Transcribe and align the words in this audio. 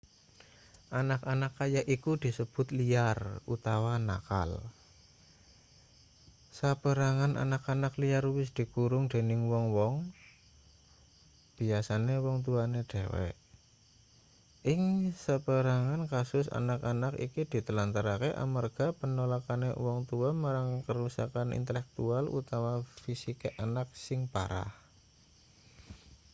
anak-anak 0.99 1.51
kaya 1.61 1.81
iku 1.95 2.11
disebut 2.23 2.67
liar” 2.77 3.19
utawa 3.53 3.93
nakal. 4.09 4.51
saperangan 6.59 7.31
anak- 7.43 7.67
anak 7.73 7.93
liar 8.01 8.23
uwis 8.31 8.49
dikurung 8.57 9.05
dening 9.13 9.41
wong-wong 9.51 9.95
biasane 11.61 12.13
uwong 12.21 12.39
tuwane 12.45 12.81
dhewe; 12.91 13.27
ing 14.73 14.81
saperangan 15.25 16.01
kasus 16.13 16.47
anak-anak 16.59 17.13
iki 17.25 17.41
ditelantarke 17.51 18.29
amarga 18.43 18.87
penolakane 18.99 19.69
uwong 19.81 19.99
tuwa 20.09 20.29
marang 20.43 20.69
kerusakan 20.85 21.49
intelektual 21.59 22.23
utawa 22.39 22.73
fisike 23.03 23.49
anak 23.65 23.85
sing 24.05 24.19
parah 24.33 24.71